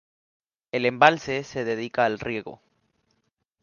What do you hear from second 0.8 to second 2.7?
embalse se dedica al riego.